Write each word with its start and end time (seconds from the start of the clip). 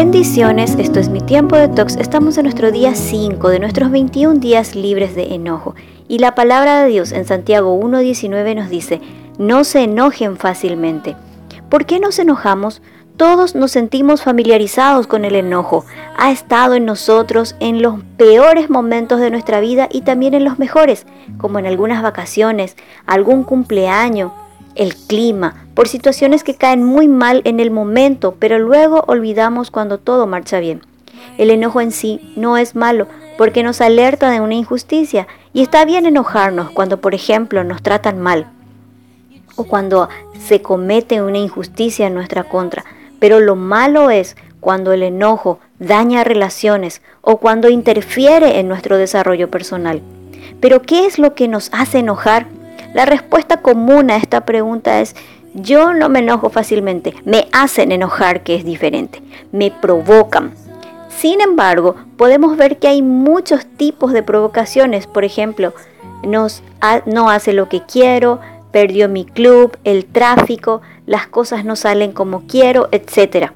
Bendiciones, 0.00 0.76
esto 0.78 0.98
es 0.98 1.10
mi 1.10 1.20
tiempo 1.20 1.56
de 1.56 1.68
tox. 1.68 1.96
Estamos 1.96 2.38
en 2.38 2.44
nuestro 2.44 2.72
día 2.72 2.94
5 2.94 3.50
de 3.50 3.58
nuestros 3.58 3.90
21 3.90 4.40
días 4.40 4.74
libres 4.74 5.14
de 5.14 5.34
enojo. 5.34 5.74
Y 6.08 6.20
la 6.20 6.34
palabra 6.34 6.80
de 6.80 6.88
Dios 6.88 7.12
en 7.12 7.26
Santiago 7.26 7.78
1.19 7.78 8.56
nos 8.56 8.70
dice, 8.70 9.02
no 9.36 9.62
se 9.62 9.82
enojen 9.82 10.38
fácilmente. 10.38 11.16
¿Por 11.68 11.84
qué 11.84 12.00
nos 12.00 12.18
enojamos? 12.18 12.80
Todos 13.18 13.54
nos 13.54 13.72
sentimos 13.72 14.22
familiarizados 14.22 15.06
con 15.06 15.26
el 15.26 15.34
enojo. 15.34 15.84
Ha 16.16 16.30
estado 16.32 16.76
en 16.76 16.86
nosotros 16.86 17.54
en 17.60 17.82
los 17.82 18.02
peores 18.16 18.70
momentos 18.70 19.20
de 19.20 19.30
nuestra 19.30 19.60
vida 19.60 19.86
y 19.92 20.00
también 20.00 20.32
en 20.32 20.44
los 20.44 20.58
mejores, 20.58 21.04
como 21.36 21.58
en 21.58 21.66
algunas 21.66 22.02
vacaciones, 22.02 22.74
algún 23.04 23.42
cumpleaños, 23.42 24.32
el 24.74 24.94
clima, 24.94 25.66
por 25.74 25.88
situaciones 25.88 26.44
que 26.44 26.54
caen 26.54 26.84
muy 26.84 27.08
mal 27.08 27.42
en 27.44 27.60
el 27.60 27.70
momento, 27.70 28.36
pero 28.38 28.58
luego 28.58 29.04
olvidamos 29.06 29.70
cuando 29.70 29.98
todo 29.98 30.26
marcha 30.26 30.60
bien. 30.60 30.82
El 31.38 31.50
enojo 31.50 31.80
en 31.80 31.92
sí 31.92 32.32
no 32.36 32.56
es 32.56 32.74
malo 32.74 33.06
porque 33.38 33.62
nos 33.62 33.80
alerta 33.80 34.30
de 34.30 34.40
una 34.40 34.54
injusticia 34.54 35.26
y 35.52 35.62
está 35.62 35.84
bien 35.84 36.06
enojarnos 36.06 36.70
cuando, 36.70 37.00
por 37.00 37.14
ejemplo, 37.14 37.64
nos 37.64 37.82
tratan 37.82 38.20
mal 38.20 38.46
o 39.56 39.64
cuando 39.64 40.08
se 40.38 40.62
comete 40.62 41.22
una 41.22 41.38
injusticia 41.38 42.06
en 42.06 42.14
nuestra 42.14 42.44
contra. 42.44 42.84
Pero 43.18 43.40
lo 43.40 43.56
malo 43.56 44.10
es 44.10 44.36
cuando 44.60 44.92
el 44.92 45.02
enojo 45.02 45.58
daña 45.78 46.24
relaciones 46.24 47.02
o 47.22 47.38
cuando 47.38 47.68
interfiere 47.68 48.58
en 48.60 48.68
nuestro 48.68 48.96
desarrollo 48.96 49.50
personal. 49.50 50.02
Pero 50.60 50.82
¿qué 50.82 51.06
es 51.06 51.18
lo 51.18 51.34
que 51.34 51.48
nos 51.48 51.70
hace 51.72 51.98
enojar? 51.98 52.46
La 52.94 53.04
respuesta 53.04 53.58
común 53.58 54.10
a 54.10 54.16
esta 54.16 54.44
pregunta 54.44 55.00
es 55.00 55.14
yo 55.54 55.92
no 55.92 56.08
me 56.08 56.20
enojo 56.20 56.50
fácilmente, 56.50 57.14
me 57.24 57.48
hacen 57.52 57.92
enojar 57.92 58.42
que 58.42 58.54
es 58.54 58.64
diferente, 58.64 59.22
me 59.52 59.70
provocan. 59.70 60.52
Sin 61.08 61.40
embargo, 61.40 61.96
podemos 62.16 62.56
ver 62.56 62.78
que 62.78 62.88
hay 62.88 63.02
muchos 63.02 63.66
tipos 63.66 64.12
de 64.12 64.22
provocaciones, 64.22 65.06
por 65.06 65.24
ejemplo, 65.24 65.74
nos 66.22 66.62
no 67.06 67.30
hace 67.30 67.52
lo 67.52 67.68
que 67.68 67.82
quiero, 67.82 68.40
perdió 68.70 69.08
mi 69.08 69.24
club, 69.24 69.76
el 69.84 70.06
tráfico, 70.06 70.80
las 71.06 71.26
cosas 71.26 71.64
no 71.64 71.76
salen 71.76 72.12
como 72.12 72.46
quiero, 72.46 72.88
etc. 72.92 73.50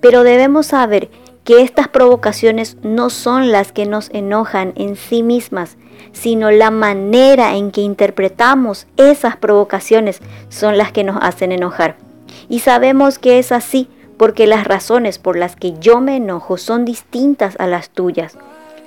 Pero 0.00 0.22
debemos 0.22 0.66
saber 0.66 1.10
que 1.50 1.62
estas 1.62 1.88
provocaciones 1.88 2.76
no 2.84 3.10
son 3.10 3.50
las 3.50 3.72
que 3.72 3.84
nos 3.84 4.08
enojan 4.10 4.72
en 4.76 4.94
sí 4.94 5.24
mismas, 5.24 5.78
sino 6.12 6.52
la 6.52 6.70
manera 6.70 7.56
en 7.56 7.72
que 7.72 7.80
interpretamos 7.80 8.86
esas 8.96 9.36
provocaciones 9.36 10.20
son 10.48 10.78
las 10.78 10.92
que 10.92 11.02
nos 11.02 11.16
hacen 11.20 11.50
enojar. 11.50 11.96
Y 12.48 12.60
sabemos 12.60 13.18
que 13.18 13.40
es 13.40 13.50
así 13.50 13.88
porque 14.16 14.46
las 14.46 14.64
razones 14.64 15.18
por 15.18 15.36
las 15.36 15.56
que 15.56 15.74
yo 15.80 16.00
me 16.00 16.14
enojo 16.14 16.56
son 16.56 16.84
distintas 16.84 17.56
a 17.58 17.66
las 17.66 17.90
tuyas. 17.90 18.38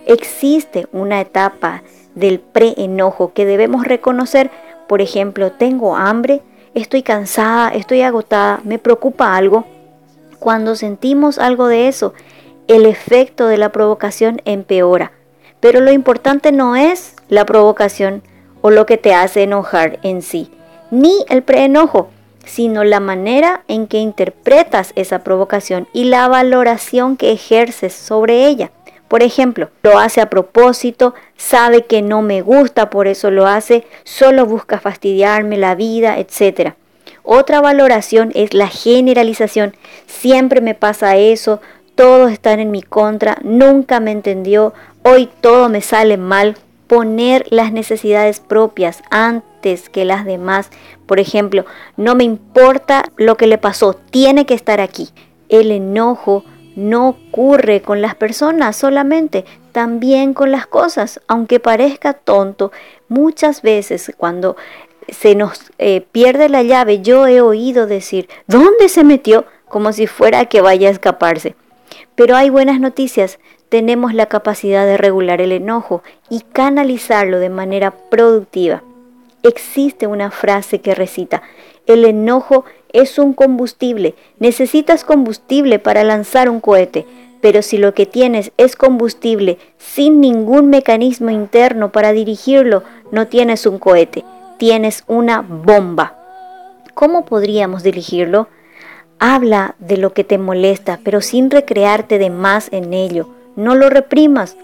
Existe 0.06 0.88
una 0.94 1.20
etapa 1.20 1.84
del 2.16 2.40
pre-enojo 2.40 3.34
que 3.34 3.46
debemos 3.46 3.86
reconocer. 3.86 4.52
Por 4.88 5.02
ejemplo, 5.02 5.52
tengo 5.52 5.98
hambre, 5.98 6.42
estoy 6.76 7.04
cansada, 7.04 7.72
estoy 7.72 8.04
agotada, 8.04 8.62
me 8.64 8.80
preocupa 8.80 9.36
algo. 9.36 9.66
Cuando 10.40 10.78
sentimos 10.78 11.40
algo 11.40 11.68
de 11.68 11.90
eso, 11.90 12.14
el 12.68 12.86
efecto 12.86 13.48
de 13.48 13.58
la 13.58 13.72
provocación 13.72 14.42
empeora. 14.46 15.12
Pero 15.60 15.80
lo 15.80 15.92
importante 15.92 16.52
no 16.52 16.76
es 16.76 17.16
la 17.30 17.46
provocación 17.46 18.22
o 18.62 18.70
lo 18.70 18.86
que 18.86 18.98
te 18.98 19.14
hace 19.14 19.44
enojar 19.44 20.00
en 20.04 20.22
sí, 20.22 20.52
ni 20.92 21.26
el 21.30 21.44
preenojo, 21.44 22.10
sino 22.46 22.84
la 22.84 23.00
manera 23.00 23.64
en 23.68 23.88
que 23.88 23.98
interpretas 23.98 24.92
esa 24.96 25.20
provocación 25.20 25.88
y 25.94 26.06
la 26.06 26.28
valoración 26.28 27.18
que 27.18 27.32
ejerces 27.32 27.94
sobre 27.94 28.46
ella. 28.46 28.72
Por 29.08 29.22
ejemplo, 29.22 29.70
lo 29.84 30.00
hace 30.00 30.22
a 30.22 30.30
propósito, 30.30 31.14
sabe 31.38 31.86
que 31.86 32.02
no 32.02 32.22
me 32.22 32.42
gusta, 32.42 32.90
por 32.90 33.08
eso 33.08 33.30
lo 33.32 33.46
hace, 33.46 33.86
solo 34.04 34.46
busca 34.46 34.80
fastidiarme 34.80 35.58
la 35.58 35.76
vida, 35.76 36.18
etc. 36.18 36.74
Otra 37.22 37.62
valoración 37.62 38.32
es 38.34 38.54
la 38.54 38.68
generalización. 38.68 39.76
Siempre 40.08 40.62
me 40.62 40.74
pasa 40.74 41.16
eso, 41.16 41.62
todos 41.96 42.32
están 42.32 42.60
en 42.60 42.72
mi 42.72 42.82
contra, 42.82 43.38
nunca 43.44 44.00
me 44.00 44.12
entendió, 44.12 44.74
hoy 45.04 45.30
todo 45.42 45.70
me 45.70 45.82
sale 45.82 46.18
mal. 46.18 46.58
Poner 46.88 47.46
las 47.50 47.72
necesidades 47.72 48.40
propias 48.40 49.02
antes 49.10 49.90
que 49.90 50.06
las 50.06 50.26
demás. 50.26 50.70
Por 51.08 51.20
ejemplo, 51.20 51.66
no 51.98 52.14
me 52.14 52.24
importa 52.24 53.06
lo 53.16 53.36
que 53.36 53.48
le 53.48 53.58
pasó, 53.58 53.94
tiene 53.94 54.46
que 54.46 54.54
estar 54.54 54.80
aquí. 54.80 55.10
El 55.50 55.72
enojo 55.72 56.44
no 56.76 57.10
ocurre 57.10 57.82
con 57.82 58.02
las 58.02 58.16
personas 58.16 58.76
solamente, 58.76 59.46
también 59.72 60.34
con 60.34 60.52
las 60.52 60.68
cosas. 60.68 61.20
Aunque 61.28 61.60
parezca 61.60 62.14
tonto, 62.14 62.72
muchas 63.08 63.62
veces 63.62 64.12
cuando 64.18 64.56
se 65.10 65.36
nos 65.36 65.72
eh, 65.80 66.06
pierde 66.12 66.50
la 66.50 66.64
llave, 66.64 67.02
yo 67.02 67.28
he 67.28 67.42
oído 67.42 67.88
decir, 67.88 68.30
¿dónde 68.48 68.90
se 68.90 69.04
metió? 69.04 69.46
Como 69.68 69.94
si 69.94 70.06
fuera 70.06 70.46
que 70.46 70.62
vaya 70.62 70.90
a 70.90 70.92
escaparse. 70.92 71.56
Pero 72.16 72.36
hay 72.36 72.50
buenas 72.50 72.80
noticias. 72.80 73.40
Tenemos 73.70 74.14
la 74.14 74.28
capacidad 74.28 74.86
de 74.86 74.98
regular 74.98 75.42
el 75.42 75.52
enojo 75.52 76.04
y 76.30 76.42
canalizarlo 76.42 77.40
de 77.40 77.50
manera 77.50 77.92
productiva. 77.92 78.84
Existe 79.42 80.08
una 80.08 80.32
frase 80.32 80.80
que 80.80 80.96
recita, 80.96 81.42
el 81.86 82.06
enojo 82.06 82.64
es 82.94 83.20
un 83.20 83.34
combustible. 83.34 84.16
Necesitas 84.40 85.04
combustible 85.04 85.80
para 85.80 86.04
lanzar 86.04 86.50
un 86.50 86.62
cohete, 86.62 87.06
pero 87.42 87.62
si 87.62 87.78
lo 87.78 87.94
que 87.94 88.06
tienes 88.06 88.54
es 88.58 88.78
combustible 88.78 89.58
sin 89.78 90.22
ningún 90.22 90.70
mecanismo 90.70 91.30
interno 91.30 91.92
para 91.92 92.14
dirigirlo, 92.14 92.84
no 93.12 93.28
tienes 93.28 93.66
un 93.66 93.80
cohete, 93.80 94.24
tienes 94.58 95.04
una 95.08 95.42
bomba. 95.42 96.16
¿Cómo 96.94 97.26
podríamos 97.26 97.84
dirigirlo? 97.84 98.48
Habla 99.26 99.76
de 99.80 99.96
lo 99.96 100.12
que 100.12 100.26
te 100.26 100.38
molesta, 100.38 101.00
pero 101.02 101.22
sin 101.22 101.50
recrearte 101.50 102.18
de 102.18 102.30
más 102.30 102.68
en 102.74 102.92
ello. 102.92 103.30
No 103.56 103.74
lo 103.74 103.90
reprimas. 103.90 104.58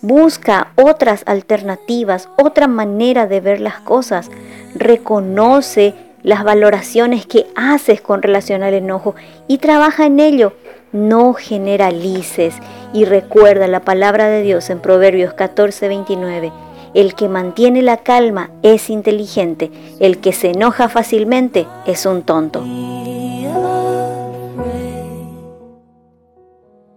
Busca 0.00 0.68
otras 0.76 1.22
alternativas, 1.26 2.30
otra 2.38 2.66
manera 2.66 3.26
de 3.26 3.42
ver 3.42 3.60
las 3.60 3.78
cosas. 3.80 4.30
Reconoce 4.74 5.92
las 6.22 6.44
valoraciones 6.44 7.26
que 7.26 7.44
haces 7.56 8.00
con 8.00 8.22
relación 8.22 8.62
al 8.62 8.72
enojo 8.72 9.14
y 9.48 9.58
trabaja 9.58 10.06
en 10.06 10.18
ello. 10.18 10.54
No 10.92 11.34
generalices 11.34 12.54
y 12.94 13.04
recuerda 13.04 13.68
la 13.68 13.80
palabra 13.80 14.28
de 14.28 14.40
Dios 14.40 14.70
en 14.70 14.80
Proverbios 14.80 15.34
14:29. 15.34 16.52
El 16.94 17.14
que 17.14 17.28
mantiene 17.28 17.82
la 17.82 17.98
calma 17.98 18.48
es 18.62 18.88
inteligente, 18.88 19.70
el 20.00 20.20
que 20.20 20.32
se 20.32 20.52
enoja 20.52 20.88
fácilmente 20.88 21.66
es 21.84 22.06
un 22.06 22.22
tonto. 22.22 22.64